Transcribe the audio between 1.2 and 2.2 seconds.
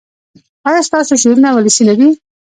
شعرونه ولسي نه دي؟